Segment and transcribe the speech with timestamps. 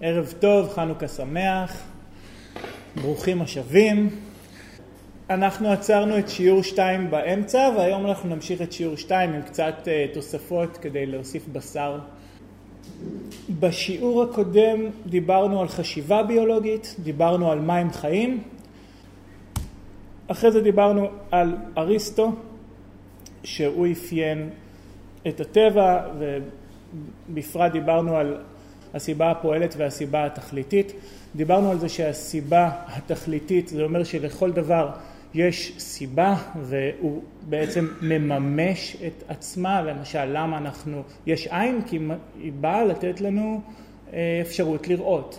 [0.00, 1.82] ערב טוב, חנוכה שמח,
[2.96, 4.10] ברוכים השבים.
[5.30, 10.14] אנחנו עצרנו את שיעור 2 באמצע והיום אנחנו נמשיך את שיעור 2 עם קצת uh,
[10.14, 11.98] תוספות כדי להוסיף בשר.
[13.60, 18.42] בשיעור הקודם דיברנו על חשיבה ביולוגית, דיברנו על מים חיים,
[20.28, 22.32] אחרי זה דיברנו על אריסטו,
[23.44, 24.50] שהוא אפיין
[25.28, 26.00] את הטבע
[27.28, 28.36] ובפרט דיברנו על
[28.94, 30.92] הסיבה הפועלת והסיבה התכליתית.
[31.36, 34.90] דיברנו על זה שהסיבה התכליתית זה אומר שלכל דבר
[35.34, 41.98] יש סיבה והוא בעצם מממש את עצמה, למשל למה אנחנו, יש עין כי
[42.42, 43.60] היא באה לתת לנו
[44.12, 45.38] אה, אפשרות לראות.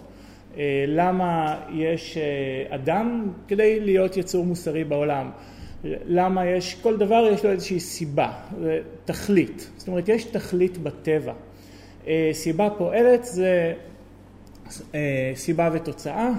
[0.57, 5.29] אה, למה יש אה, אדם כדי להיות יצור מוסרי בעולם.
[5.83, 8.31] למה יש, כל דבר יש לו איזושהי סיבה,
[9.05, 9.69] תכלית.
[9.77, 11.33] זאת אומרת, יש תכלית בטבע.
[12.07, 13.73] אה, סיבה פועלת זה
[14.95, 16.31] אה, סיבה ותוצאה,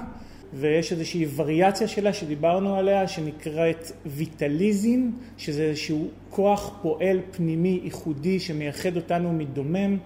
[0.54, 8.96] ויש איזושהי וריאציה שלה שדיברנו עליה שנקראת ויטליזם, שזה איזשהו כוח פועל פנימי ייחודי שמייחד
[8.96, 9.96] אותנו מדומם.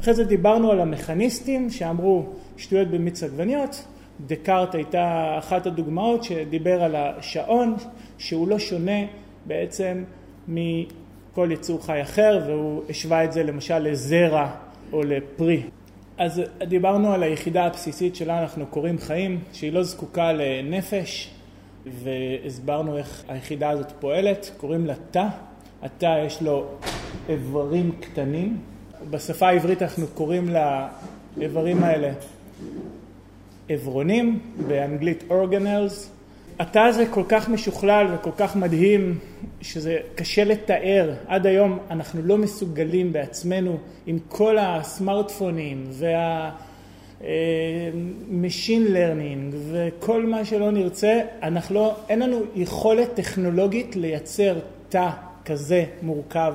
[0.00, 3.84] אחרי זה דיברנו על המכניסטים שאמרו שטויות במיץ עגבניות,
[4.26, 7.74] דקארט הייתה אחת הדוגמאות שדיבר על השעון
[8.18, 9.00] שהוא לא שונה
[9.46, 10.04] בעצם
[10.48, 14.50] מכל יצור חי אחר והוא השווה את זה למשל לזרע
[14.92, 15.62] או לפרי.
[16.18, 21.30] אז דיברנו על היחידה הבסיסית שלה אנחנו קוראים חיים שהיא לא זקוקה לנפש
[21.86, 25.26] והסברנו איך היחידה הזאת פועלת, קוראים לה תא,
[25.82, 26.66] התא יש לו
[27.28, 28.58] איברים קטנים,
[29.10, 30.50] בשפה העברית אנחנו קוראים
[31.36, 32.12] לאיברים האלה
[33.68, 34.38] אברונים,
[34.68, 36.17] באנגלית organelles.
[36.58, 39.18] התא הזה כל כך משוכלל וכל כך מדהים
[39.60, 41.14] שזה קשה לתאר.
[41.26, 46.50] עד היום אנחנו לא מסוגלים בעצמנו עם כל הסמארטפונים וה...
[48.30, 55.08] machine learning וכל מה שלא נרצה, אנחנו לא, אין לנו יכולת טכנולוגית לייצר תא
[55.44, 56.54] כזה מורכב,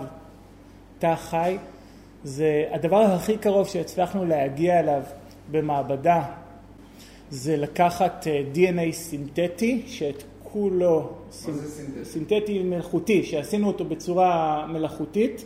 [1.00, 1.58] תא חי.
[2.24, 5.02] זה הדבר הכי קרוב שהצלחנו להגיע אליו
[5.52, 6.24] במעבדה
[7.33, 12.05] זה לקחת אה, DNA סינתטי, שאת כולו, סינתטי?
[12.05, 15.45] סינתטי מלאכותי, שעשינו אותו בצורה מלאכותית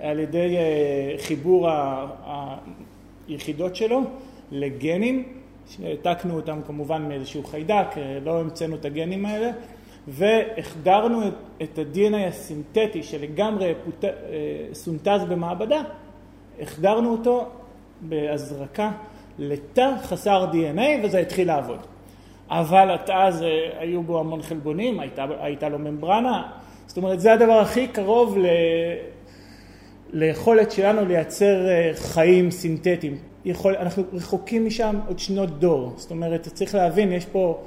[0.00, 1.68] על ידי אה, חיבור
[3.28, 4.00] היחידות שלו
[4.50, 5.24] לגנים,
[5.68, 9.50] שהעתקנו אותם כמובן מאיזשהו חיידק, אה, לא המצאנו את הגנים האלה,
[10.08, 11.20] והחדרנו
[11.62, 13.74] את ה-DNA הסינתטי שלגמרי
[14.72, 15.82] סונטז במעבדה,
[16.60, 17.48] החדרנו אותו
[18.00, 18.92] בהזרקה
[19.40, 21.78] לתא חסר DNA וזה התחיל לעבוד.
[22.50, 26.42] אבל התא הזה היו בו המון חלבונים, הייתה, הייתה לו ממברנה,
[26.86, 28.46] זאת אומרת זה הדבר הכי קרוב ל...
[30.12, 33.18] ליכולת שלנו לייצר אה, חיים סינתטיים.
[33.44, 37.62] יכול, אנחנו רחוקים משם עוד שנות דור, זאת אומרת צריך להבין יש פה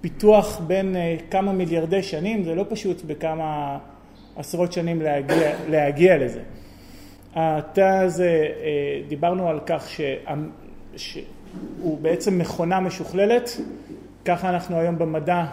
[0.00, 3.78] פיתוח בין אה, כמה מיליארדי שנים, זה לא פשוט בכמה
[4.36, 6.40] עשרות שנים להגיע, להגיע לזה.
[7.34, 9.88] התא הזה, אה, דיברנו על כך
[10.96, 13.50] שהוא בעצם מכונה משוכללת,
[14.24, 15.44] ככה אנחנו היום במדע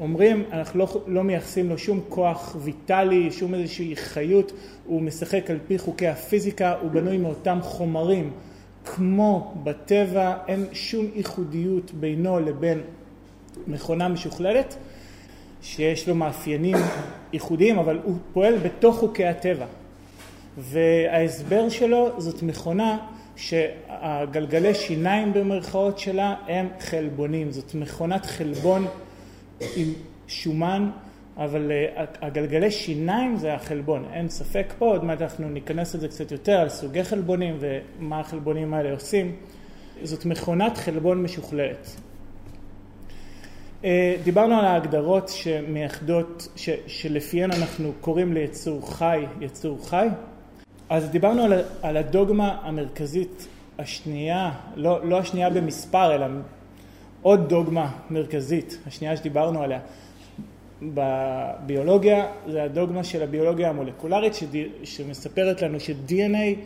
[0.00, 4.52] אומרים, אנחנו לא, לא מייחסים לו שום כוח ויטלי, שום איזושהי חיות,
[4.86, 8.30] הוא משחק על פי חוקי הפיזיקה, הוא בנוי מאותם חומרים
[8.84, 12.80] כמו בטבע, אין שום ייחודיות בינו לבין
[13.66, 14.76] מכונה משוכללת,
[15.62, 16.76] שיש לו מאפיינים
[17.32, 19.66] ייחודיים, אבל הוא פועל בתוך חוקי הטבע.
[20.58, 22.98] וההסבר שלו זאת מכונה
[23.38, 28.86] שהגלגלי שיניים במרכאות שלה הם חלבונים, זאת מכונת חלבון
[29.76, 29.92] עם
[30.28, 30.90] שומן,
[31.36, 36.32] אבל אה, הגלגלי שיניים זה החלבון, אין ספק פה, עוד מעט אנחנו ניכנס לזה קצת
[36.32, 39.36] יותר על סוגי חלבונים ומה החלבונים האלה עושים,
[40.02, 41.96] זאת מכונת חלבון משוכללת.
[43.84, 46.48] אה, דיברנו על ההגדרות שמייחדות,
[46.86, 50.08] שלפיהן אנחנו קוראים ליצור חי, יצור חי.
[50.88, 56.26] אז דיברנו על, על הדוגמה המרכזית השנייה, לא, לא השנייה במספר, אלא
[57.22, 59.80] עוד דוגמה מרכזית, השנייה שדיברנו עליה.
[60.82, 66.58] בביולוגיה זה הדוגמה של הביולוגיה המולקולרית שדי, שמספרת לנו ש-DNA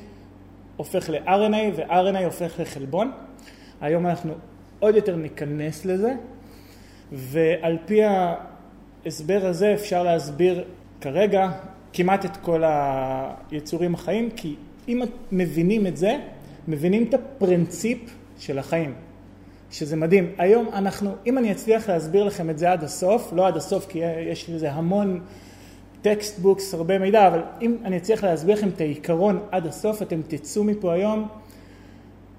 [0.76, 3.12] הופך ל-RNA ו-RNA הופך לחלבון.
[3.80, 4.34] היום אנחנו
[4.80, 6.14] עוד יותר ניכנס לזה,
[7.12, 8.00] ועל פי
[9.04, 10.64] ההסבר הזה אפשר להסביר
[11.00, 11.50] כרגע
[11.92, 12.62] כמעט את כל
[13.50, 14.54] היצורים החיים, כי
[14.88, 15.02] אם
[15.32, 16.18] מבינים את זה,
[16.68, 17.98] מבינים את הפרינציפ
[18.38, 18.94] של החיים,
[19.70, 20.32] שזה מדהים.
[20.38, 23.98] היום אנחנו, אם אני אצליח להסביר לכם את זה עד הסוף, לא עד הסוף כי
[24.30, 25.20] יש לזה המון
[26.02, 30.64] textbooks, הרבה מידע, אבל אם אני אצליח להסביר לכם את העיקרון עד הסוף, אתם תצאו
[30.64, 31.28] מפה היום,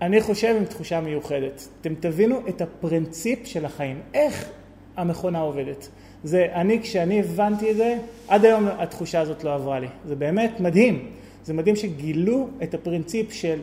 [0.01, 1.67] אני חושב עם תחושה מיוחדת.
[1.81, 4.49] אתם תבינו את הפרינציפ של החיים, איך
[4.97, 5.89] המכונה עובדת.
[6.23, 7.97] זה, אני, כשאני הבנתי את זה,
[8.27, 9.87] עד היום התחושה הזאת לא עברה לי.
[10.07, 11.09] זה באמת מדהים.
[11.43, 13.59] זה מדהים שגילו את הפרינציפ של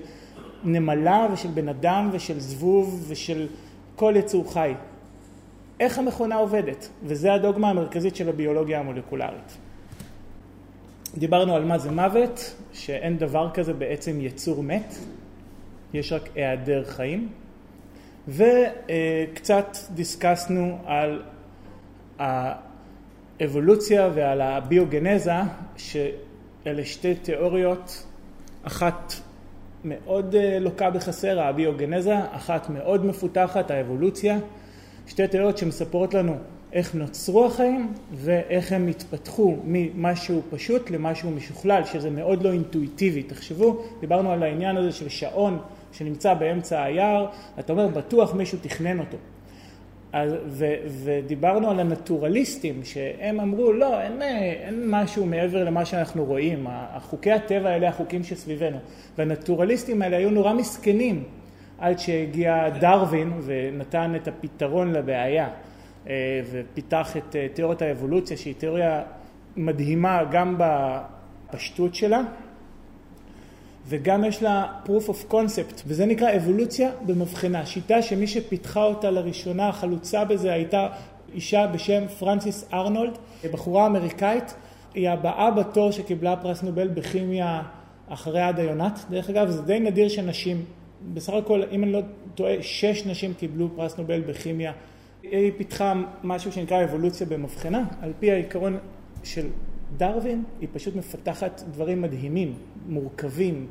[0.65, 3.47] נמלה ושל בן אדם ושל זבוב ושל
[3.97, 4.75] כל יצור חי.
[5.81, 9.57] איך המכונה עובדת, וזה הדוגמה המרכזית של הביולוגיה המולקולרית.
[11.19, 14.95] דיברנו על מה זה מוות, שאין דבר כזה בעצם יצור מת,
[15.95, 17.29] יש רק היעדר חיים,
[18.29, 21.23] וקצת דיסקסנו על
[22.21, 25.33] האבולוציה ועל הביוגנזה,
[25.77, 28.07] שאלה שתי תיאוריות,
[28.63, 29.13] אחת
[29.85, 34.39] מאוד אה, לוקה בחסר, הביוגנזה, אחת מאוד מפותחת, האבולוציה,
[35.07, 36.37] שתי תיאוריות שמספרות לנו
[36.73, 43.23] איך נוצרו החיים ואיך הם התפתחו ממשהו פשוט למשהו משוכלל, שזה מאוד לא אינטואיטיבי.
[43.23, 45.59] תחשבו, דיברנו על העניין הזה של שעון
[45.93, 47.27] שנמצא באמצע היער,
[47.59, 49.17] אתה אומר, בטוח מישהו תכנן אותו.
[50.13, 50.67] אז, ו,
[51.05, 57.71] ודיברנו על הנטורליסטים, שהם אמרו, לא, אין, אין משהו מעבר למה שאנחנו רואים, החוקי הטבע
[57.71, 58.79] האלה החוקים שסביבנו.
[59.19, 61.25] והנטורליסטים האלה היו נורא מסכנים
[61.79, 65.49] עד שהגיע דרווין ונתן את הפתרון לבעיה,
[66.09, 69.03] אה, ופיתח את אה, תיאוריית האבולוציה, שהיא תיאוריה
[69.57, 72.23] מדהימה גם בפשטות שלה,
[73.89, 79.69] וגם יש לה proof of concept, וזה נקרא אבולוציה במבחנה, שיטה שמי שפיתחה אותה לראשונה,
[79.69, 80.89] החלוצה בזה, הייתה
[81.35, 83.19] אישה בשם פרנסיס ארנולד,
[83.53, 84.55] בחורה אמריקאית,
[84.95, 87.63] היא הבאה בתור שקיבלה פרס נובל בכימיה
[88.09, 90.65] אחרי עדה יונת, דרך אגב זה די נדיר שנשים,
[91.15, 92.01] בסך הכל אם אני לא
[92.35, 94.73] טועה, שש נשים קיבלו פרס נובל בכימיה,
[95.23, 95.95] היא פיתחה
[96.25, 98.79] משהו שנקרא אבולוציה במבחנה, על פי העיקרון
[99.25, 99.47] של
[99.97, 102.55] דרווין היא פשוט מפתחת דברים מדהימים,
[102.89, 103.67] מורכבים,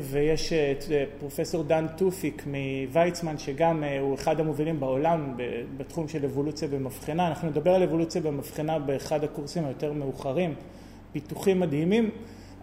[0.00, 0.84] ויש את
[1.18, 5.36] פרופסור דן תופיק מוויצמן שגם אה, הוא אחד המובילים בעולם
[5.76, 10.54] בתחום של אבולוציה במבחנה, אנחנו נדבר על אבולוציה במבחנה באחד הקורסים היותר מאוחרים,
[11.12, 12.10] פיתוחים מדהימים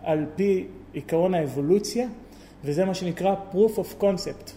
[0.04, 2.08] על פי עיקרון האבולוציה
[2.64, 4.52] וזה מה שנקרא proof of concept,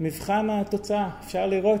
[0.00, 1.80] מבחן התוצאה, אפשר לראות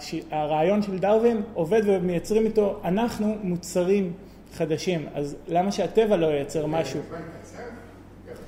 [0.00, 4.12] שהרעיון של דרווין עובד ומייצרים איתו אנחנו מוצרים
[4.52, 7.00] חדשים, אז למה שהטבע לא ייצר משהו?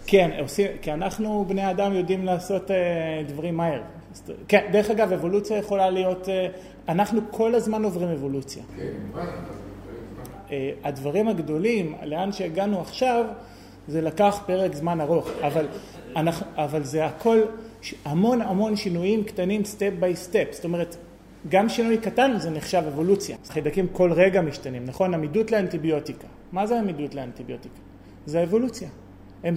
[0.06, 2.75] כן, עושים, כי אנחנו בני אדם יודעים לעשות uh,
[3.29, 3.83] דברים מהר.
[4.49, 6.31] כן, דרך אגב, אבולוציה יכולה להיות, uh,
[6.89, 8.62] אנחנו כל הזמן עוברים אבולוציה.
[10.49, 10.53] Uh,
[10.85, 13.25] הדברים הגדולים, לאן שהגענו עכשיו,
[13.89, 15.67] זה לקח פרק זמן ארוך, אבל,
[16.17, 17.41] אנחנו, אבל זה הכל,
[18.05, 20.49] המון המון שינויים קטנים, step by step.
[20.51, 20.97] זאת אומרת,
[21.49, 23.37] גם שינוי קטן זה נחשב אבולוציה.
[23.49, 25.14] חיידקים כל רגע משתנים, נכון?
[25.14, 26.26] עמידות לאנטיביוטיקה.
[26.52, 27.75] מה זה עמידות לאנטיביוטיקה?
[28.26, 28.88] זה אבולוציה.
[29.44, 29.56] הם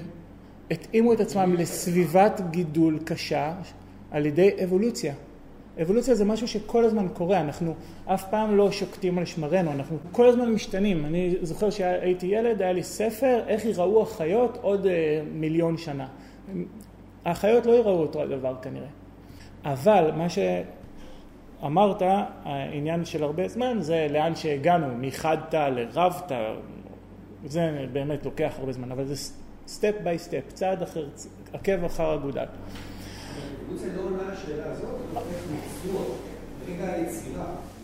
[0.72, 3.54] התאימו את עצמם לסביבת גידול קשה
[4.12, 5.14] על ידי אבולוציה.
[5.82, 7.74] אבולוציה זה משהו שכל הזמן קורה, אנחנו
[8.06, 11.06] אף פעם לא שוקטים על שמרינו, אנחנו כל הזמן משתנים.
[11.06, 16.08] אני זוכר שהייתי ילד, היה לי ספר, איך ייראו החיות עוד אה, מיליון שנה.
[17.26, 18.88] החיות לא ייראו אותו הדבר כנראה.
[19.66, 20.40] אבל מה ש...
[21.66, 22.02] אמרת,
[22.44, 26.32] העניין של הרבה זמן זה לאן שהגענו, מחד-תאי לרב-תאי,
[27.46, 29.32] זה באמת לוקח הרבה זמן, אבל זה
[29.68, 31.08] step by step, צעד אחר,
[31.54, 32.46] עקב אחר אגודל.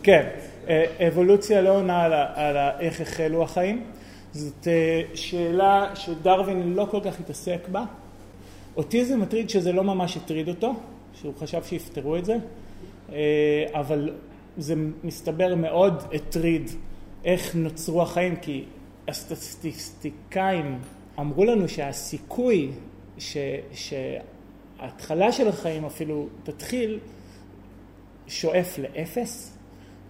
[0.03, 0.30] כן,
[1.08, 2.03] אבולוציה לא עונה
[2.36, 3.84] על איך החלו החיים.
[4.34, 7.84] זאת אה, שאלה שדרווין לא כל כך התעסק בה.
[8.77, 10.74] אותי זה מטריד שזה לא ממש הטריד אותו,
[11.13, 12.38] שהוא חשב שיפתרו את זה.
[13.13, 14.10] אה, אבל
[14.58, 16.70] זה מסתבר מאוד הטריד
[17.25, 18.65] איך נוצרו החיים, כי
[19.08, 20.79] הסטטיסטיקאים
[21.20, 22.72] אמרו לנו שהסיכוי
[23.17, 23.38] ש,
[23.72, 27.00] שההתחלה של החיים אפילו תתחיל
[28.27, 29.58] שואף לאפס,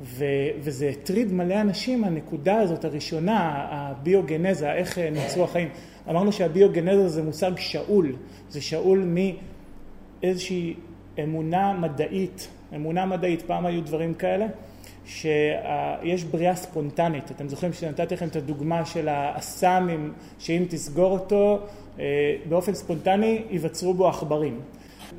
[0.01, 0.25] ו,
[0.59, 5.69] וזה הטריד מלא אנשים, הנקודה הזאת הראשונה, הביוגנזה, איך נוצרו החיים.
[6.09, 8.15] אמרנו שהביוגנזה זה מושג שאול,
[8.49, 9.15] זה שאול
[10.23, 10.73] מאיזושהי
[11.23, 14.45] אמונה מדעית אמונה מדעית, פעם היו דברים כאלה,
[15.05, 17.31] שיש בריאה ספונטנית.
[17.31, 21.59] אתם זוכרים שנתתי לכם את הדוגמה של האסם, שאם תסגור אותו
[21.99, 24.59] אה, באופן ספונטני ייווצרו בו עכברים.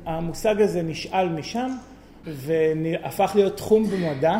[0.05, 1.71] המושג הזה נשאל משם
[2.25, 4.37] והפך להיות תחום במדע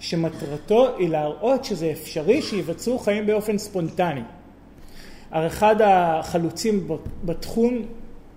[0.00, 4.20] שמטרתו היא להראות שזה אפשרי שייווצרו חיים באופן ספונטני.
[5.30, 6.88] אחד החלוצים
[7.24, 7.82] בתחום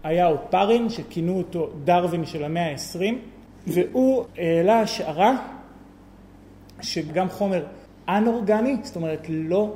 [0.04, 3.22] היה אופרין, שכינו אותו דרווין של המאה העשרים.
[3.68, 5.38] והוא העלה השערה
[6.82, 7.66] שגם חומר
[8.10, 9.74] אנאורגני, זאת אומרת לא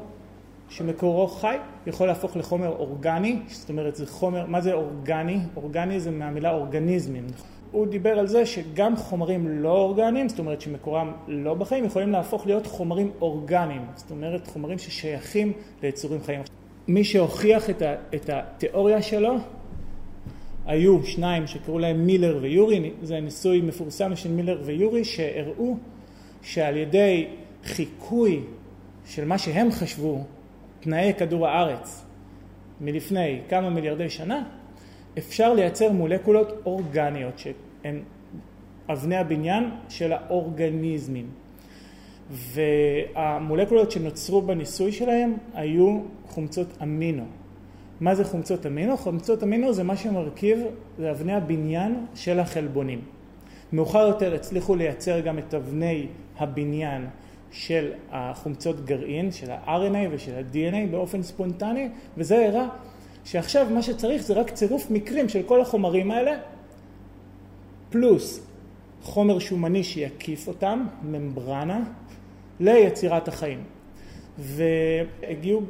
[0.70, 1.58] שמקורו חי,
[1.88, 5.40] יכול להפוך לחומר אורגני, זאת אומרת זה חומר, מה זה אורגני?
[5.56, 7.28] אורגני זה מהמילה אורגניזמים.
[7.72, 12.48] הוא דיבר על זה שגם חומרים לא אורגניים, זאת אומרת שמקורם לא בחיים, יכולים להפוך
[12.48, 16.42] להיות חומרים אורגניים, זאת אומרת חומרים ששייכים ליצורים חיים.
[16.88, 19.36] מי שהוכיח את, ה, את התיאוריה שלו
[20.72, 25.78] היו שניים שקראו להם מילר ויורי, זה ניסוי מפורסם של מילר ויורי שהראו
[26.42, 27.28] שעל ידי
[27.64, 28.42] חיקוי
[29.06, 30.24] של מה שהם חשבו
[30.80, 32.06] תנאי כדור הארץ
[32.82, 34.44] מלפני כמה מיליארדי שנה,
[35.18, 38.00] אפשר לייצר מולקולות אורגניות שהן
[38.90, 41.28] אבני הבניין של האורגניזמים.
[42.30, 47.41] והמולקולות שנוצרו בניסוי שלהם היו חומצות אמינו.
[48.02, 48.98] מה זה חומצות אמינו?
[48.98, 50.60] חומצות אמינו זה מה שמרכיב,
[50.98, 53.02] זה אבני הבניין של החלבונים.
[53.74, 57.08] מאוחר יותר הצליחו לייצר גם את אבני הבניין
[57.52, 62.68] של החומצות גרעין, של ה-RNA ושל ה-DNA באופן ספונטני, וזה הראה
[63.26, 66.38] שעכשיו מה שצריך זה רק צירוף מקרים של כל החומרים האלה,
[67.90, 68.48] פלוס
[69.02, 71.84] חומר שומני שיקיף אותם, ממברנה,
[72.60, 73.64] ליצירת החיים.
[74.38, 75.62] והגיעו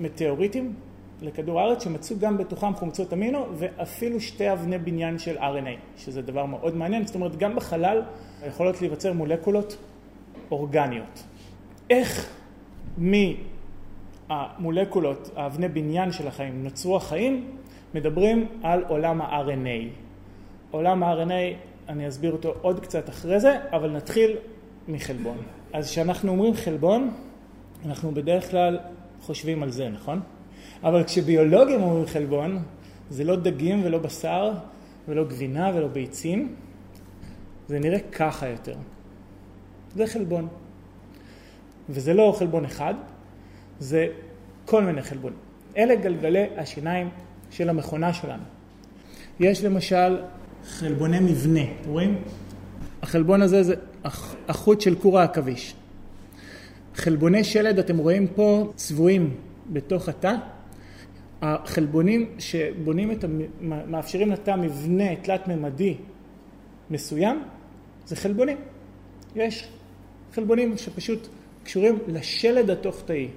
[0.00, 0.74] מטאוריטים
[1.22, 6.46] לכדור הארץ שמצאו גם בתוכם חומצות אמינו ואפילו שתי אבני בניין של RNA, שזה דבר
[6.46, 8.02] מאוד מעניין, זאת אומרת גם בחלל
[8.48, 9.76] יכולות להיווצר מולקולות
[10.50, 11.22] אורגניות.
[11.90, 12.28] איך
[14.28, 17.50] מהמולקולות, האבני בניין של החיים, נוצרו החיים,
[17.94, 19.88] מדברים על עולם ה-RNA.
[20.70, 21.56] עולם ה-RNA,
[21.88, 24.36] אני אסביר אותו עוד קצת אחרי זה, אבל נתחיל
[24.88, 25.36] מחלבון.
[25.72, 27.10] אז כשאנחנו אומרים חלבון,
[27.86, 28.78] אנחנו בדרך כלל
[29.20, 30.20] חושבים על זה, נכון?
[30.82, 32.62] אבל כשביולוגים אומרים חלבון,
[33.10, 34.52] זה לא דגים ולא בשר
[35.08, 36.54] ולא גבינה ולא ביצים,
[37.68, 38.74] זה נראה ככה יותר.
[39.94, 40.48] זה חלבון.
[41.88, 42.94] וזה לא חלבון אחד,
[43.78, 44.06] זה
[44.64, 45.38] כל מיני חלבונים.
[45.76, 47.08] אלה גלגלי השיניים
[47.50, 48.42] של המכונה שלנו.
[49.40, 50.18] יש למשל
[50.64, 52.22] חלבוני מבנה, אתם רואים?
[53.02, 53.74] החלבון הזה זה
[54.48, 55.74] החוט של כור העכביש.
[56.94, 59.34] חלבוני שלד, אתם רואים פה, צבועים
[59.72, 60.34] בתוך התא.
[61.42, 63.24] החלבונים שבונים את,
[63.60, 65.96] מאפשרים לתא מבנה תלת-ממדי
[66.90, 67.42] מסוים,
[68.06, 68.56] זה חלבונים.
[69.36, 69.68] יש
[70.32, 71.28] חלבונים שפשוט
[71.64, 73.28] קשורים לשלד התוך-תאי.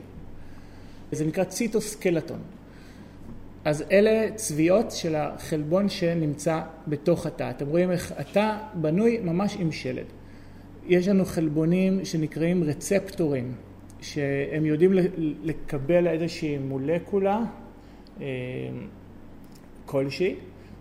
[1.12, 2.40] זה נקרא ציטוסקלטון.
[3.66, 7.50] אז אלה צביעות של החלבון שנמצא בתוך התא.
[7.50, 10.06] אתם רואים איך התא בנוי ממש עם שלד.
[10.88, 13.56] יש לנו חלבונים שנקראים רצפטורים,
[14.02, 14.92] שהם יודעים
[15.44, 17.42] לקבל איזושהי מולקולה
[18.22, 18.26] אה,
[19.86, 20.36] כלשהי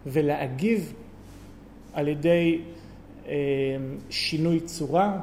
[0.06, 0.92] ולהגיב
[1.92, 2.61] על ידי
[3.26, 3.33] אה,
[4.11, 5.21] שינוי צורה,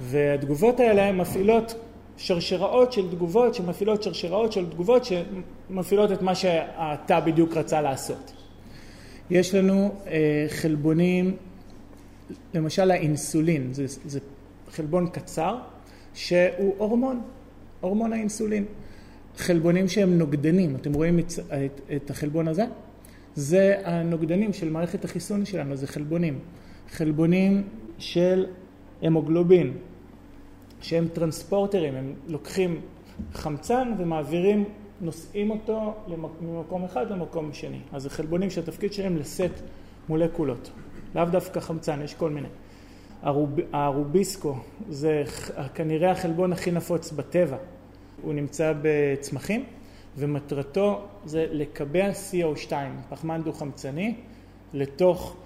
[0.00, 1.74] והתגובות האלה מפעילות
[2.16, 8.32] שרשראות של תגובות שמפעילות שרשראות של תגובות שמפעילות את מה שהתא בדיוק רצה לעשות.
[9.30, 11.36] יש לנו אה, חלבונים,
[12.54, 14.20] למשל האינסולין, זה, זה
[14.70, 15.58] חלבון קצר
[16.16, 17.20] שהוא הורמון,
[17.80, 18.64] הורמון האינסולין.
[19.36, 22.64] חלבונים שהם נוגדנים, אתם רואים את, את, את החלבון הזה?
[23.34, 26.38] זה הנוגדנים של מערכת החיסון שלנו, זה חלבונים.
[26.90, 27.62] חלבונים
[27.98, 28.46] של
[29.02, 29.72] המוגלובין,
[30.80, 32.80] שהם טרנספורטרים, הם לוקחים
[33.32, 34.64] חמצן ומעבירים,
[35.00, 35.94] נושאים אותו
[36.40, 37.78] ממקום אחד למקום שני.
[37.92, 39.60] אז זה חלבונים שהתפקיד שלהם לשאת
[40.08, 40.70] מולקולות,
[41.14, 42.48] לאו דווקא חמצן, יש כל מיני.
[43.22, 44.54] הרוב, הרוביסקו
[44.88, 45.24] זה
[45.74, 47.56] כנראה החלבון הכי נפוץ בטבע,
[48.22, 49.64] הוא נמצא בצמחים
[50.16, 52.72] ומטרתו זה לקבע CO2,
[53.08, 54.14] פחמן דו-חמצני,
[54.72, 55.36] לתוך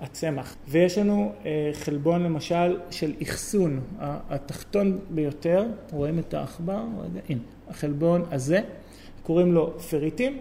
[0.00, 0.56] הצמח.
[0.68, 8.24] ויש לנו אה, חלבון למשל של אחסון, התחתון ביותר, רואים את העכבר, רגע, הנה, החלבון
[8.30, 8.60] הזה,
[9.22, 10.38] קוראים לו פריטים,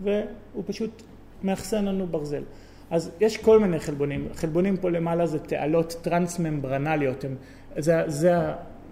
[0.00, 1.02] והוא פשוט
[1.42, 2.42] מאחסן לנו ברזל.
[2.92, 7.24] אז יש כל מיני חלבונים, חלבונים פה למעלה זה תעלות טרנס-ממברנליות,
[7.78, 8.32] זה, זה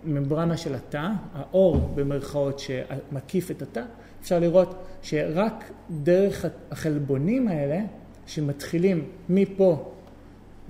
[0.04, 3.82] הממברנה של התא, האור במרכאות שמקיף את התא,
[4.20, 7.80] אפשר לראות שרק דרך החלבונים האלה
[8.26, 9.92] שמתחילים מפה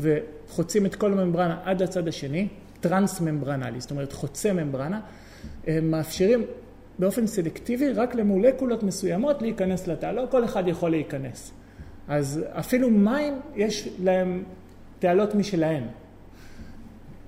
[0.00, 2.48] וחוצים את כל הממברנה עד לצד השני,
[2.80, 5.00] טרנס-ממברנלי, זאת אומרת חוצה ממברנה,
[5.66, 6.44] הם מאפשרים
[6.98, 11.52] באופן סלקטיבי רק למולקולות מסוימות להיכנס לתא, לא כל אחד יכול להיכנס.
[12.10, 14.44] אז אפילו מים יש להם
[14.98, 15.82] תעלות משלהם.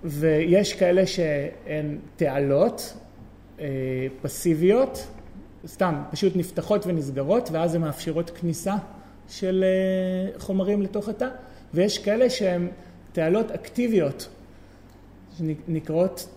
[0.05, 2.97] ויש כאלה שהן תעלות
[3.61, 3.67] אה,
[4.23, 5.07] פסיביות,
[5.67, 8.75] סתם, פשוט נפתחות ונסגרות, ואז הן מאפשרות כניסה
[9.29, 11.29] של אה, חומרים לתוך התא.
[11.75, 12.69] ויש כאלה שהן
[13.13, 14.29] תעלות אקטיביות,
[15.39, 16.29] שנקראות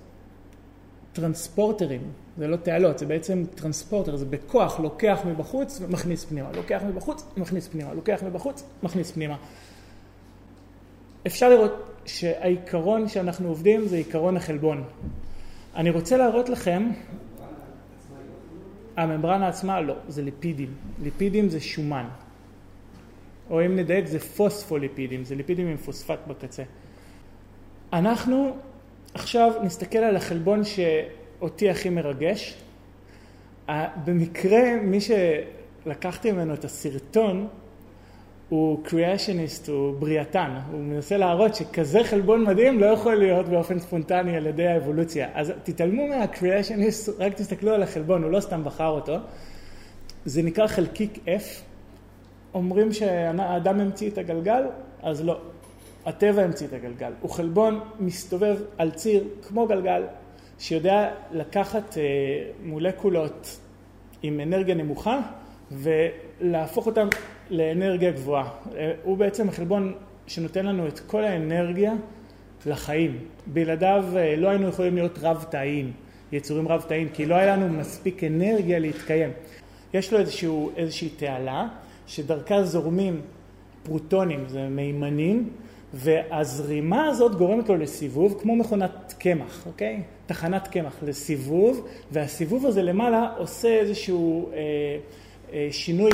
[1.14, 2.02] טרנספורטרים,
[2.38, 7.68] זה לא תעלות, זה בעצם טרנספורטר, זה בכוח לוקח מבחוץ ומכניס פנימה, לוקח מבחוץ, מכניס
[7.68, 9.36] פנימה, לוקח מבחוץ, מכניס פנימה.
[11.28, 11.72] אפשר לראות
[12.06, 14.84] שהעיקרון שאנחנו עובדים זה עיקרון החלבון.
[15.76, 16.90] אני רוצה להראות לכם,
[18.98, 20.74] הממברנה עצמה לא, זה ליפידים.
[21.04, 22.06] ליפידים זה שומן.
[23.50, 26.64] או אם נדייק זה פוספוליפידים, זה ליפידים עם פוספט בקצה.
[27.94, 28.56] אנחנו
[29.14, 30.62] עכשיו נסתכל על החלבון
[31.40, 32.58] שאותי הכי מרגש.
[34.06, 37.48] במקרה מי שלקחתי ממנו את הסרטון
[38.50, 44.38] הוא קריאשניסט, הוא בריאתן, הוא מנסה להראות שכזה חלבון מדהים לא יכול להיות באופן ספונטני
[44.38, 45.30] על ידי האבולוציה.
[45.34, 49.16] אז תתעלמו מהקריאשניסט, רק תסתכלו על החלבון, הוא לא סתם בחר אותו.
[50.26, 51.62] זה נקרא חלקיק F.
[52.54, 54.64] אומרים שהאדם המציא את הגלגל,
[55.04, 55.40] אז לא.
[56.06, 57.12] הטבע המציא את הגלגל.
[57.22, 60.04] הוא חלבון מסתובב על ציר כמו גלגל,
[60.60, 62.04] שיודע לקחת אה,
[62.64, 63.60] מולקולות
[64.24, 65.20] עם אנרגיה נמוכה
[65.72, 67.08] ולהפוך אותן
[67.50, 68.50] לאנרגיה גבוהה.
[68.76, 69.94] אה, הוא בעצם החלבון
[70.28, 71.94] שנותן לנו את כל האנרגיה
[72.66, 73.18] לחיים.
[73.48, 75.92] בלעדיו אה, לא היינו יכולים להיות רב-תאיים,
[76.32, 79.30] יצורים רב-תאיים, כי לא היה לנו מספיק אנרגיה להתקיים.
[79.94, 81.68] יש לו איזשהו, איזושהי תעלה
[82.08, 83.22] שדרכה זורמים
[83.84, 85.50] פרוטונים, זה מימנים,
[85.94, 90.02] והזרימה הזאת גורמת לו לסיבוב כמו מכונת קמח, אוקיי?
[90.26, 94.58] תחנת קמח לסיבוב, והסיבוב הזה למעלה עושה איזשהו אה,
[95.54, 96.12] אה, שינוי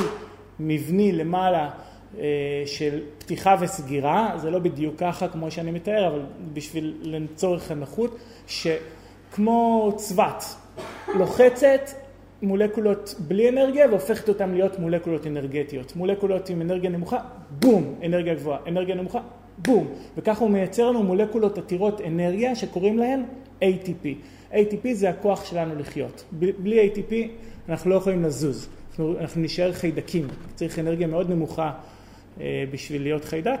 [0.60, 1.70] מבני למעלה
[2.18, 2.24] אה,
[2.66, 8.16] של פתיחה וסגירה, זה לא בדיוק ככה כמו שאני מתאר, אבל בשביל לצורך הנוחות,
[8.46, 10.44] שכמו צבת
[11.14, 11.90] לוחצת
[12.42, 15.96] מולקולות בלי אנרגיה והופכת אותן להיות מולקולות אנרגטיות.
[15.96, 17.18] מולקולות עם אנרגיה נמוכה,
[17.50, 19.20] בום, אנרגיה גבוהה, אנרגיה נמוכה,
[19.58, 23.22] בום, וככה הוא מייצר לנו מולקולות עתירות אנרגיה שקוראים להן
[23.62, 24.06] ATP.
[24.52, 26.24] ATP זה הכוח שלנו לחיות.
[26.32, 27.12] בלי ATP
[27.68, 28.68] אנחנו לא יכולים לזוז.
[28.90, 31.72] אנחנו, אנחנו נשאר חיידקים, צריך אנרגיה מאוד נמוכה
[32.40, 33.60] אה, בשביל להיות חיידק,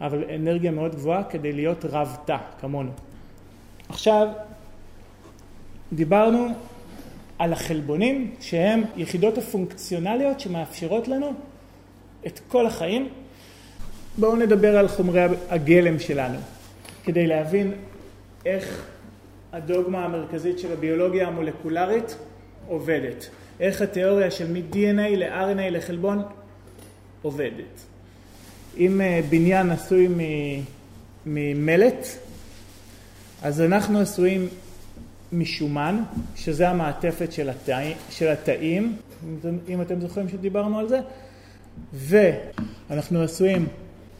[0.00, 2.90] אבל אנרגיה מאוד גבוהה כדי להיות רב תא, כמונו.
[3.88, 4.28] עכשיו,
[5.92, 6.48] דיברנו
[7.38, 11.32] על החלבונים, שהם יחידות הפונקציונליות שמאפשרות לנו
[12.26, 13.08] את כל החיים.
[14.18, 16.38] בואו נדבר על חומרי הגלם שלנו,
[17.04, 17.72] כדי להבין
[18.46, 18.86] איך
[19.54, 22.16] הדוגמה המרכזית של הביולוגיה המולקולרית
[22.68, 23.28] עובדת.
[23.60, 26.22] איך התיאוריה של מ-DNA ל-RNA לחלבון
[27.22, 27.80] עובדת.
[28.76, 30.08] אם אה, בניין עשוי
[31.26, 32.06] ממלט,
[33.42, 34.48] אז אנחנו עשויים
[35.32, 36.02] משומן,
[36.36, 38.96] שזה המעטפת של, התאים, של התאים,
[39.68, 41.00] אם אתם זוכרים שדיברנו על זה,
[41.92, 43.66] ואנחנו עשויים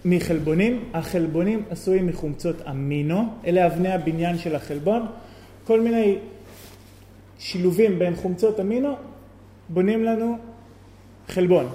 [0.05, 5.07] מחלבונים, החלבונים עשויים מחומצות אמינו, אלה אבני הבניין של החלבון,
[5.65, 6.19] כל מיני
[7.39, 8.95] שילובים בין חומצות אמינו
[9.69, 10.37] בונים לנו
[11.29, 11.67] חלבון.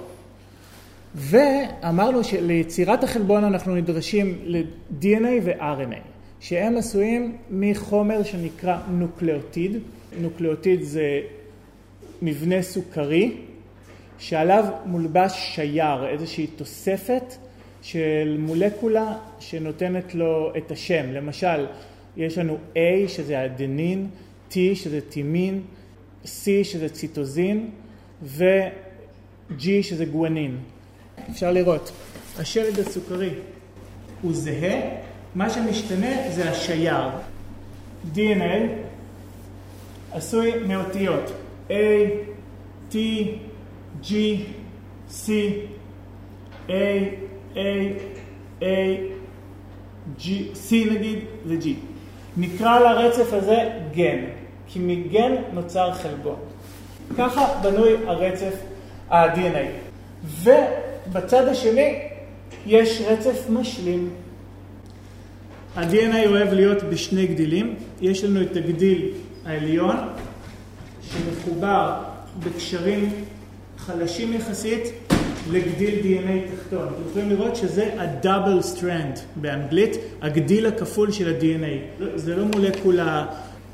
[1.15, 6.01] ואמרנו שליצירת החלבון אנחנו נדרשים ל-DNA ו-RNA,
[6.39, 9.77] שהם עשויים מחומר שנקרא נוקלאוטיד.
[10.21, 11.21] נוקלאוטיד זה
[12.21, 13.37] מבנה סוכרי,
[14.19, 17.35] שעליו מולבש שייר, איזושהי תוספת
[17.81, 21.11] של מולקולה שנותנת לו את השם.
[21.13, 21.65] למשל,
[22.19, 24.07] יש לנו A שזה אדנין,
[24.51, 25.61] T שזה טימין,
[26.25, 27.69] C שזה ציטוזין
[28.23, 30.57] ו-G שזה גואנין.
[31.29, 31.91] אפשר לראות,
[32.39, 33.29] השלד הסוכרי
[34.21, 34.79] הוא זהה,
[35.35, 37.09] מה שמשתנה זה השייר.
[38.15, 38.69] DNA
[40.11, 41.31] עשוי מאותיות
[41.69, 41.71] A,
[42.91, 42.95] T,
[44.03, 44.13] G,
[45.11, 45.29] C,
[46.67, 46.71] A,
[47.53, 47.57] A,
[48.61, 48.65] A,
[50.19, 50.25] G,
[50.69, 51.88] C נגיד ו-G.
[52.39, 54.19] נקרא לרצף הזה גן.
[54.67, 56.35] כי מגן נוצר חלבון.
[57.17, 58.53] ככה בנוי הרצף
[59.09, 59.67] ה-DNA.
[60.43, 61.99] ובצד השני
[62.65, 64.09] יש רצף משלים.
[65.75, 67.75] ה-DNA אוהב להיות בשני גדילים.
[68.01, 69.11] יש לנו את הגדיל
[69.45, 69.95] העליון,
[71.01, 71.93] שמחובר
[72.39, 73.13] בקשרים
[73.77, 74.83] חלשים יחסית
[75.51, 76.87] לגדיל DNA תחתון.
[76.87, 82.03] אתם יכולים לראות שזה ה-double strand באנגלית, הגדיל הכפול של ה-DNA.
[82.15, 83.25] זה לא מולקולה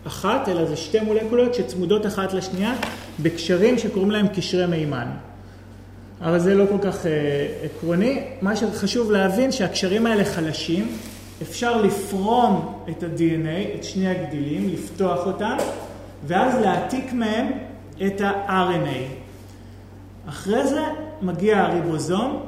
[0.07, 2.73] אחת, אלא זה שתי מולקולות שצמודות אחת לשנייה
[3.19, 5.07] בקשרים שקוראים להם קשרי מימן.
[6.21, 7.11] אבל זה לא כל כך אה,
[7.63, 8.23] עקרוני.
[8.41, 10.88] מה שחשוב להבין שהקשרים האלה חלשים,
[11.41, 15.57] אפשר לפרום את ה-DNA, את שני הגדילים, לפתוח אותם,
[16.27, 17.51] ואז להעתיק מהם
[18.05, 19.25] את ה-RNA.
[20.29, 20.81] אחרי זה
[21.21, 22.45] מגיע הריבוזום,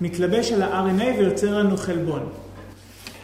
[0.00, 2.28] מתלבש על ה-RNA ויוצר לנו חלבון.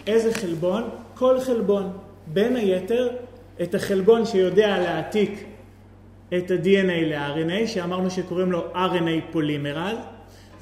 [0.07, 0.83] איזה חלבון?
[1.15, 1.93] כל חלבון.
[2.27, 3.09] בין היתר
[3.63, 5.45] את החלבון שיודע להעתיק
[6.37, 9.97] את ה-DNA ל-RNA, שאמרנו שקוראים לו RNA פולימרז,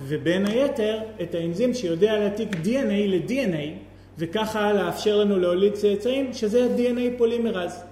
[0.01, 3.69] ובין היתר את האנזים שיודע להעתיק DNA ל-DNA,
[4.19, 7.83] וככה לאפשר לנו להוליד צאצאים, שזה ה-DNA פולימרז.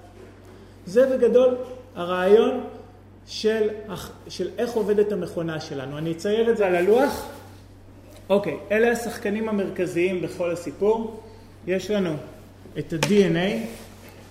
[0.87, 1.57] זה בגדול
[1.97, 2.61] הרעיון
[3.27, 3.69] של,
[4.29, 5.99] של איך עובדת המכונה שלנו.
[5.99, 7.29] אני אצייר את זה על הלוח.
[8.29, 11.21] אוקיי, אלה השחקנים המרכזיים בכל הסיפור.
[11.67, 12.11] יש לנו
[12.79, 13.67] את ה-DNA,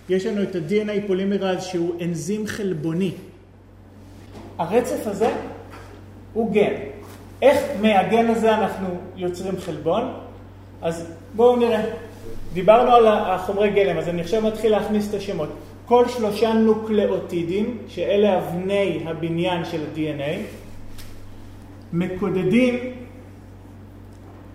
[0.10, 3.12] יש לנו את ה-DNA פולימרז שהוא אנזים חלבוני.
[4.58, 5.29] הרצף הזה
[6.34, 6.73] הוא גן.
[7.41, 10.13] איך מהגן הזה אנחנו יוצרים חלבון?
[10.81, 11.81] אז בואו נראה.
[12.53, 15.49] דיברנו על החומרי גלם, אז אני עכשיו מתחיל להכניס את השמות.
[15.88, 20.39] כל שלושה נוקלאוטידים, שאלה אבני הבניין של ה-DNA,
[21.93, 22.80] מקודדים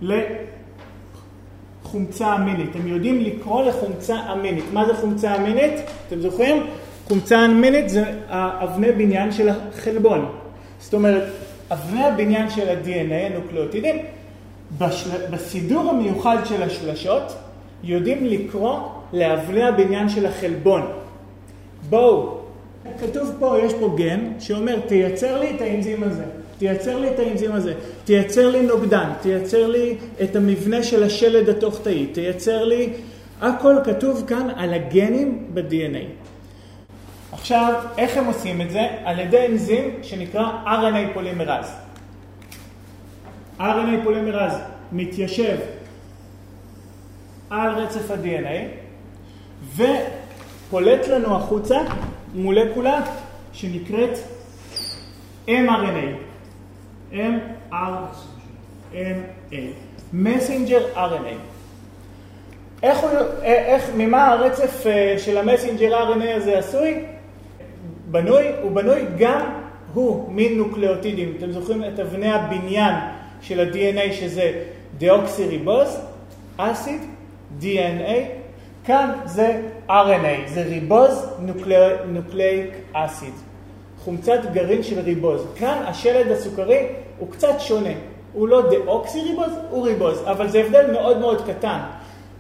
[0.03, 2.77] לחומצה אמינית.
[2.77, 4.65] הם יודעים לקרוא לחומצה אמינית.
[4.73, 5.73] מה זה חומצה אמינית?
[6.09, 6.67] אתם זוכרים?
[7.09, 10.33] חומצה אמינית זה אבני בניין של החלבון.
[10.81, 11.23] זאת אומרת,
[11.71, 13.97] אבני הבניין של ה-DNA, הנוקלאוטידים,
[14.79, 15.11] בשל...
[15.31, 17.33] בסידור המיוחד של השלשות,
[17.85, 18.79] יודעים לקרוא
[19.13, 20.83] לאבני הבניין של החלבון.
[21.91, 22.39] בואו,
[23.01, 26.25] כתוב פה, יש פה גן שאומר, תייצר לי את האנזים הזה,
[26.59, 27.75] תייצר לי את האנזים הזה,
[28.05, 32.93] תייצר לי נוגדן, תייצר לי את המבנה של השלד התוך-תאי, תייצר לי,
[33.41, 36.05] הכל כתוב כאן על הגנים ב-DNA.
[37.33, 38.89] עכשיו, איך הם עושים את זה?
[39.05, 41.73] על ידי אנזים שנקרא RNA פולימרז.
[43.61, 44.53] RNA פולימרז
[44.93, 45.57] מתיישב
[47.51, 48.67] על רצף ה-DNA
[50.71, 51.79] ופולט לנו החוצה
[52.35, 53.03] מולקולה
[53.53, 54.19] שנקראת
[55.49, 56.09] mRNA.
[57.13, 59.57] mRNA.
[60.13, 61.35] messenger RNA.
[62.83, 63.11] איך, הוא,
[63.43, 67.05] איך, ממה הרצף אה, של ה messenger RNA הזה עשוי?
[68.11, 69.41] בנוי, הוא בנוי גם
[69.95, 71.35] הוא מנוקלאוטידים.
[71.39, 72.95] אתם זוכרים את אבני הבניין
[73.43, 74.53] של ה-DNA שזה
[74.99, 76.01] דיאוקסיריבוז,
[76.57, 77.01] אסיד,
[77.61, 78.40] DNA,
[78.85, 81.27] כאן זה RNA, זה ריבוז
[82.09, 83.35] נוקלאיק אסיד,
[84.05, 85.47] חומצת גרעין של ריבוז.
[85.57, 86.87] כאן השלד הסוכרי
[87.19, 87.93] הוא קצת שונה,
[88.33, 91.79] הוא לא דיאוקסיריבוז, הוא ריבוז, אבל זה הבדל מאוד מאוד קטן.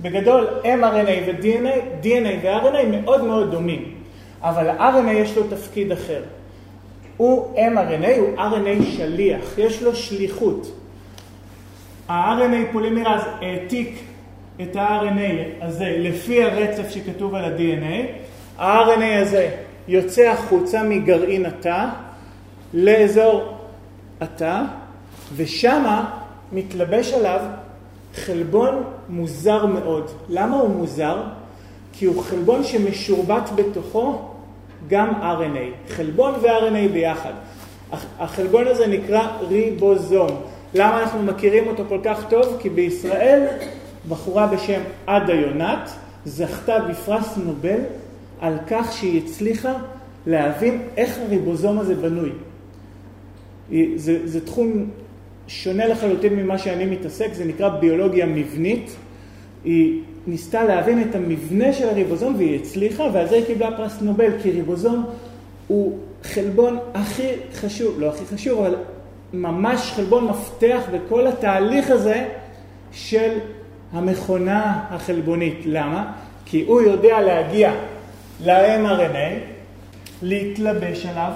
[0.02, 3.94] בגדול mRNA ו-DNA, DNA ו-RNA מאוד מאוד דומים,
[4.42, 6.22] אבל ה-RNA יש לו תפקיד אחר.
[7.16, 10.72] הוא mRNA, הוא RNA שליח, יש לו שליחות.
[12.08, 14.09] ה-RNA פולימרז העתיק
[14.62, 18.06] את ה-RNA הזה לפי הרצף שכתוב על ה-DNA,
[18.58, 19.50] ה-RNA הזה
[19.88, 21.86] יוצא החוצה מגרעין התא
[22.74, 23.54] לאזור
[24.20, 24.62] התא,
[25.36, 26.10] ושמה
[26.52, 27.40] מתלבש עליו
[28.14, 30.10] חלבון מוזר מאוד.
[30.28, 31.22] למה הוא מוזר?
[31.92, 34.18] כי הוא חלבון שמשורבט בתוכו
[34.88, 35.92] גם RNA.
[35.92, 37.32] חלבון ו-RNA ביחד.
[38.18, 40.28] החלבון הזה נקרא ריבוזום.
[40.74, 42.56] למה אנחנו מכירים אותו כל כך טוב?
[42.60, 43.46] כי בישראל
[44.08, 45.90] בחורה בשם עדה יונת
[46.24, 47.80] זכתה בפרס נובל
[48.40, 49.72] על כך שהיא הצליחה
[50.26, 52.30] להבין איך הריבוזום הזה בנוי.
[53.96, 54.90] זה, זה תחום
[55.46, 58.96] שונה לחלוטין ממה שאני מתעסק, זה נקרא ביולוגיה מבנית.
[59.64, 64.32] היא ניסתה להבין את המבנה של הריבוזום והיא הצליחה, ועל זה היא קיבלה פרס נובל,
[64.42, 65.06] כי ריבוזום
[65.66, 68.74] הוא חלבון הכי חשוב, לא הכי חשוב, אבל
[69.32, 72.28] ממש חלבון מפתח בכל התהליך הזה
[72.92, 73.38] של
[73.92, 75.60] המכונה החלבונית.
[75.66, 76.12] למה?
[76.44, 77.72] כי הוא יודע להגיע
[78.44, 79.40] ל-mRNA,
[80.22, 81.32] להתלבש עליו,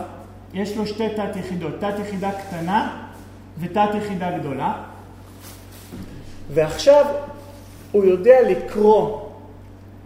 [0.55, 3.07] יש לו שתי תת יחידות, תת יחידה קטנה
[3.61, 4.73] ותת יחידה גדולה,
[6.51, 7.05] ועכשיו
[7.93, 9.21] הוא יודע לקרוא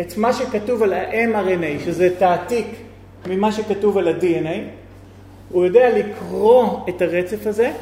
[0.01, 2.67] את מה שכתוב על ה-mRNA, שזה תעתיק
[3.27, 4.59] ממה שכתוב על ה-DNA,
[5.51, 7.73] הוא יודע לקרוא את הרצף הזה,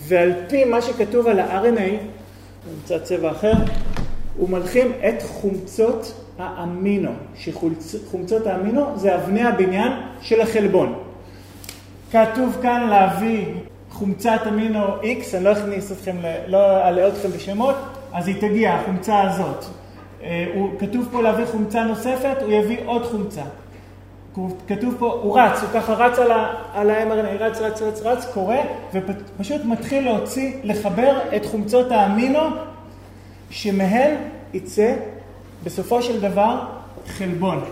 [0.00, 1.92] ועל פי מה שכתוב על ה-RNA,
[2.70, 3.52] נמצא צבע אחר,
[4.36, 7.10] הוא מלחים את חומצות האמינו,
[7.80, 10.94] שחומצות האמינו זה אבני הבניין של החלבון.
[12.12, 13.46] כתוב כאן להביא
[13.90, 16.16] חומצת אמינו X, אני לא אכניס אתכם,
[16.46, 17.74] לא אעלה אתכם בשמות,
[18.12, 19.64] אז היא תגיע, החומצה הזאת.
[20.22, 23.42] אה, הוא, כתוב פה להביא חומצה נוספת, הוא יביא עוד חומצה.
[24.68, 26.18] כתוב פה, הוא רץ, הוא ככה רץ
[26.74, 28.56] על ה-mRNA, רץ, רץ, רץ, רץ, קורא,
[28.94, 32.40] ופשוט מתחיל להוציא, לחבר את חומצות האמינו,
[33.52, 34.14] שמהן
[34.54, 34.94] יצא
[35.64, 36.58] בסופו של דבר
[37.06, 37.64] חלבון.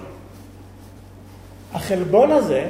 [1.72, 2.66] החלבון הזה,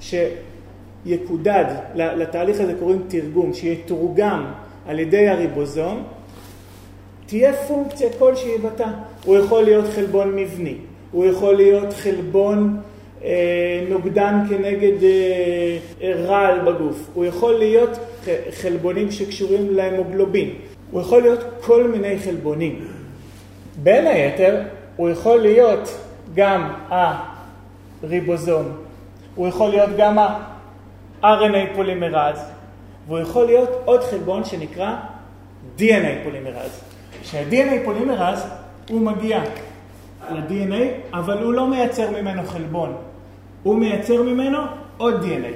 [0.00, 4.44] שיקודד, לתהליך הזה קוראים תרגום, שיתורגם
[4.86, 6.02] על ידי הריבוזום,
[7.26, 8.86] תהיה פונקציה כלשהי בתא.
[9.24, 10.74] הוא יכול להיות חלבון מבני,
[11.12, 12.80] הוא יכול להיות חלבון
[13.24, 17.98] אה, נוגדן כנגד אה, רעל בגוף, הוא יכול להיות
[18.50, 20.50] חלבונים שקשורים להמוגלובין,
[20.90, 22.84] הוא יכול להיות כל מיני חלבונים.
[23.82, 24.62] בין היתר,
[24.96, 25.98] הוא יכול להיות
[26.34, 26.72] גם
[28.02, 28.68] הריבוזום,
[29.34, 32.38] הוא יכול להיות גם ה-RNA פולימרז,
[33.06, 34.96] והוא יכול להיות עוד חלבון שנקרא
[35.78, 36.80] DNA פולימרז.
[37.22, 38.44] שה-DNA פולימרז
[38.88, 39.42] הוא מגיע
[40.30, 42.96] ל-DNA, אבל הוא לא מייצר ממנו חלבון,
[43.62, 44.58] הוא מייצר ממנו
[44.96, 45.54] עוד DNA.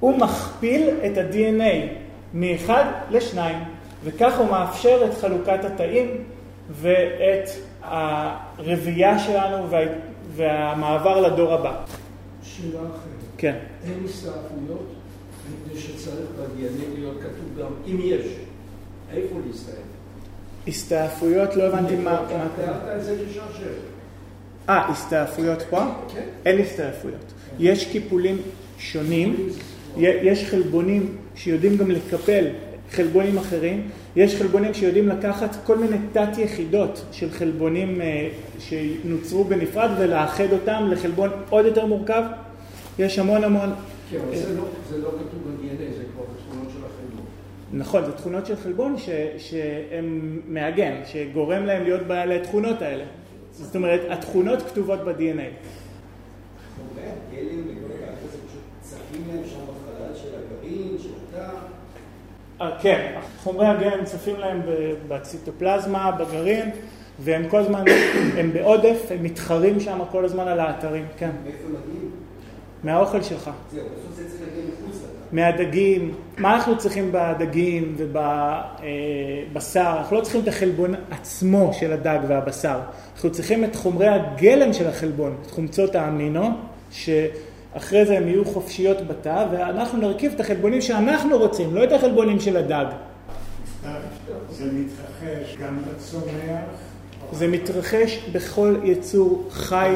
[0.00, 1.88] הוא מכפיל את ה-DNA
[2.34, 3.58] מאחד לשניים,
[4.04, 6.24] וכך הוא מאפשר את חלוקת התאים
[6.70, 7.48] ואת
[7.82, 9.80] הרבייה שלנו וה...
[10.36, 11.84] והמעבר לדור הבא.
[12.42, 13.24] שאלה אחרת.
[13.36, 13.56] כן.
[13.84, 14.86] אין הסתעפויות,
[15.52, 18.26] מפני שצריך ב-DNA להיות כתוב גם, אם יש,
[19.12, 19.74] איפה להסתעף?
[20.68, 22.24] הסתעפויות, לא הבנתי מה...
[22.28, 23.82] תיארת את זה כשרשרת.
[24.68, 25.80] אה, הסתעפויות פה?
[26.14, 26.28] כן.
[26.46, 27.32] אין הסתעפויות.
[27.58, 28.36] יש קיפולים
[28.78, 29.48] שונים,
[29.96, 32.44] יש חלבונים שיודעים גם לקפל
[32.96, 38.28] חלבונים אחרים, יש חלבונים שיודעים לקחת כל מיני תת יחידות של חלבונים אה,
[38.58, 42.22] שנוצרו בנפרד ולאחד אותם לחלבון עוד יותר מורכב.
[42.98, 43.72] יש המון המון...
[44.10, 44.64] כן, אבל זה לא,
[45.02, 47.24] לא כתוב ב-DNA, זה כבר בתכונות של החלבון.
[47.72, 48.96] נכון, זה תכונות של חלבון
[49.38, 53.04] שהם מעגן, שגורם להם להיות בעלי התכונות האלה.
[53.52, 55.50] זאת אומרת, התכונות כתובות ב-DNA.
[56.76, 61.38] חומרי הגלם וכל הכאלה זה פשוט צפים להם שם בחלל של הגרעין, של התא.
[61.38, 61.50] אה,
[62.80, 64.60] כן, חומרי הגלם צפים להם
[65.08, 66.70] בציטופלזמה, בגרעין,
[67.18, 67.84] והם כל הזמן,
[68.38, 71.30] הם בעודף, הם מתחרים שם כל הזמן על האתרים, כן.
[71.44, 72.10] מאיפה מגיעים?
[72.84, 73.50] מהאוכל שלך.
[73.72, 75.36] זהו, בסוף זה צריך להגיע מחוץ לתא.
[75.36, 79.94] מהדגים, מה אנחנו צריכים בדגים ובבשר?
[79.98, 82.78] אנחנו לא צריכים את החלבון עצמו של הדג והבשר,
[83.14, 86.50] אנחנו צריכים את חומרי הגלם של החלבון, את חומצות האמינו,
[87.74, 92.40] שאחרי זה הן יהיו חופשיות בתא, ואנחנו נרכיב את החלבונים שאנחנו רוצים, לא את החלבונים
[92.40, 92.86] של הדג.
[94.50, 96.64] זה מתרחש גם בצומח,
[97.32, 99.94] זה מתרחש בכל יצור חי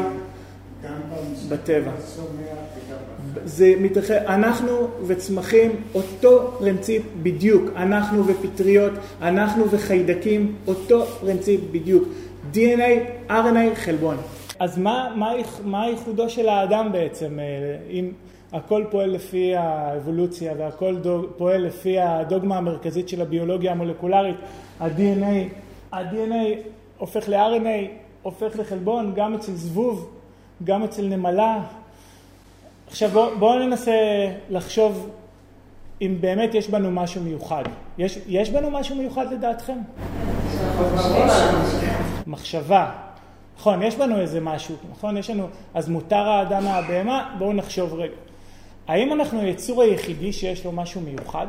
[0.84, 1.00] גם
[1.48, 1.90] בטבע.
[3.44, 12.04] זה מתרחש, אנחנו וצמחים אותו פרינציפ בדיוק, אנחנו ופטריות, אנחנו וחיידקים, אותו פרינציפ בדיוק.
[12.54, 14.16] DNA, RNA, חלבון.
[14.58, 15.32] אז מה, מה,
[15.64, 17.44] מה ייחודו של האדם בעצם, אה,
[17.90, 18.12] אם
[18.52, 24.36] הכל פועל לפי האבולוציה והכל דוג, פועל לפי הדוגמה המרכזית של הביולוגיה המולקולרית,
[24.80, 25.54] ה-DNA,
[25.92, 26.68] ה-DNA
[26.98, 27.88] הופך ל-RNA,
[28.22, 30.10] הופך לחלבון, גם אצל זבוב,
[30.64, 31.58] גם אצל נמלה.
[32.86, 33.92] עכשיו בואו בוא ננסה
[34.50, 35.10] לחשוב
[36.02, 37.64] אם באמת יש בנו משהו מיוחד.
[37.98, 39.78] יש, יש בנו משהו מיוחד לדעתכם?
[42.26, 43.07] מחשבה.
[43.58, 45.16] נכון, יש בנו איזה משהו, נכון?
[45.16, 47.34] יש לנו, אז מותר האדם מהבהמה?
[47.38, 48.14] בואו נחשוב רגע.
[48.88, 51.46] האם אנחנו היצור היחידי שיש לו משהו מיוחד?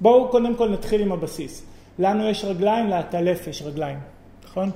[0.00, 1.66] בואו קודם כל נתחיל עם הבסיס.
[1.98, 3.98] לנו יש רגליים, לעטלף יש רגליים,
[4.44, 4.70] נכון?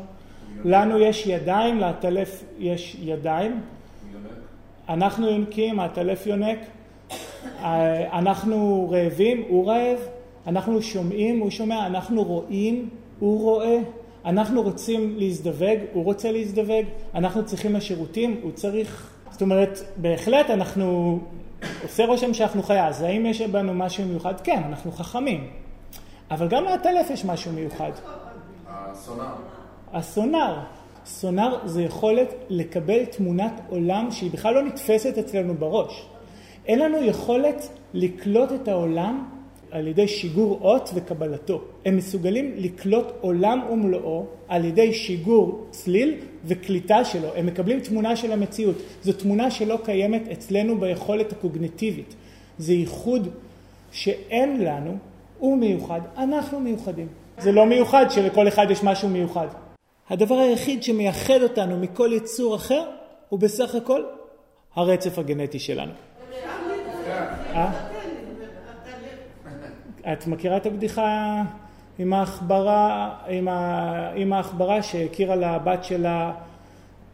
[0.64, 3.60] לנו יש ידיים, לעטלף יש ידיים.
[4.88, 6.58] אנחנו יונקים, העטלף יונק.
[8.12, 9.98] אנחנו רעבים, הוא רעב.
[10.46, 11.86] אנחנו שומעים, הוא שומע.
[11.86, 13.78] אנחנו רואים, הוא רואה.
[14.28, 16.84] אנחנו רוצים להזדווג, הוא רוצה להזדווג.
[17.14, 19.10] אנחנו צריכים לשירותים, הוא צריך...
[19.30, 21.18] זאת אומרת, בהחלט אנחנו...
[21.82, 22.88] עושה רושם שאנחנו חיה.
[22.88, 24.40] אז האם יש בנו משהו מיוחד?
[24.40, 25.50] כן, אנחנו חכמים.
[26.30, 27.90] אבל גם לעטלף יש משהו מיוחד.
[28.68, 29.34] הסונאר.
[29.92, 30.58] הסונאר.
[31.06, 36.08] סונאר זה יכולת לקבל תמונת עולם שהיא בכלל לא נתפסת אצלנו בראש.
[36.66, 39.28] אין לנו יכולת לקלוט את העולם
[39.70, 41.60] על ידי שיגור אות וקבלתו.
[41.84, 47.28] הם מסוגלים לקלוט עולם ומלואו על ידי שיגור צליל וקליטה שלו.
[47.36, 48.76] הם מקבלים תמונה של המציאות.
[49.02, 52.14] זו תמונה שלא קיימת אצלנו ביכולת הקוגניטיבית.
[52.58, 53.28] זה ייחוד
[53.92, 54.96] שאין לנו,
[55.38, 57.06] הוא מיוחד, אנחנו מיוחדים.
[57.38, 59.46] זה לא מיוחד שלכל אחד יש משהו מיוחד.
[60.08, 62.84] הדבר היחיד שמייחד אותנו מכל יצור אחר
[63.28, 64.04] הוא בסך הכל
[64.74, 65.92] הרצף הגנטי שלנו.
[67.54, 67.97] אה?
[70.12, 71.42] את מכירה את הבדיחה
[71.98, 74.10] עם העכברה, עם, ה...
[74.14, 76.32] עם העכברה שהכירה לבת שלה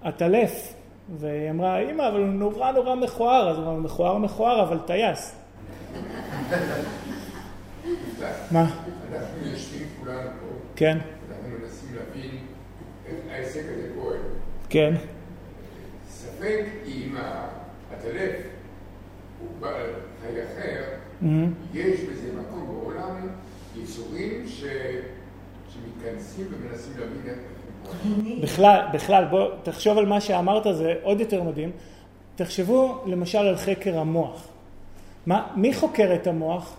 [0.03, 0.75] עטלף
[1.19, 5.35] והיא אמרה, אמא, אבל הוא נורא נורא מכוער, אז הוא אמר, מכוער מכוער, אבל טייס.
[8.51, 8.67] מה?
[9.13, 12.31] אנחנו יושבים כולנו פה, כן, אנחנו מנסים להבין
[13.07, 14.19] איך העסק הזה פועל.
[14.69, 14.95] כן.
[16.09, 18.37] ספק אם העטלף
[19.41, 19.91] הוא בעל
[20.23, 20.83] חי אחר.
[21.75, 23.29] יש בזה מקום בעולם
[23.83, 24.65] יצורים ש...
[25.69, 27.39] שמתכנסים ומנסים להבין
[28.43, 31.71] בכלל, בכלל, בוא, תחשוב על מה שאמרת, זה עוד יותר מדהים.
[32.37, 34.49] תחשבו למשל על חקר המוח.
[35.27, 36.77] מה, מי חוקר את המוח?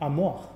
[0.00, 0.46] המוח.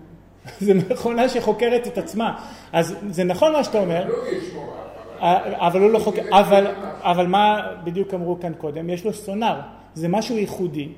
[0.60, 2.38] זו מכונה שחוקרת את עצמה.
[2.72, 6.66] אז זה נכון מה שאתה אומר, לא יש מורה, אבל הוא לא חוקר, אבל,
[7.00, 8.90] אבל מה בדיוק אמרו כאן קודם?
[8.90, 9.60] יש לו סונאר,
[9.94, 10.88] זה משהו ייחודי.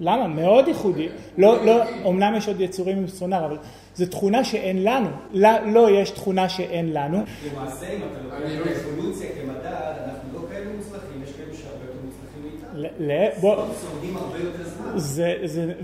[0.00, 0.26] למה?
[0.26, 1.08] מאוד ייחודי.
[1.38, 3.56] לא, לא, אומנם יש עוד יצורים עם סונאר, אבל
[3.94, 5.08] זו תכונה שאין לנו.
[5.32, 7.22] לא, לא יש תכונה שאין לנו.
[7.52, 9.66] למעשה, אם אתה לוקח לא- האבולוציה כמדד,
[10.04, 12.82] אנחנו לא כאלה מוצלחים, יש כאלה שהרבה יותר מוצלחים מאיתנו.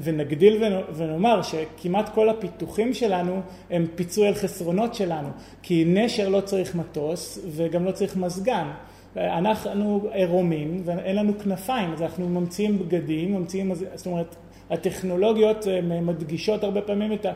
[0.02, 5.28] ונגדיל ונ- ונאמר שכמעט כל הפיתוחים שלנו הם פיצוי על חסרונות שלנו,
[5.62, 8.66] כי נשר לא צריך מטוס וגם לא צריך מזגן.
[9.16, 14.36] אנחנו עירומים ואין לנו כנפיים, אז אנחנו ממציאים בגדים, ממציאים, זאת אומרת,
[14.70, 17.26] הטכנולוגיות אה, מדגישות הרבה פעמים את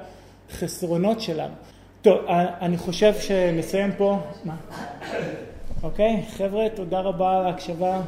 [0.51, 1.55] החסרונות שלנו.
[2.03, 4.19] טוב, אה, אני חושב שנסיים פה.
[4.45, 4.57] מה?
[5.83, 8.01] אוקיי, חבר'ה, תודה רבה על ההקשבה.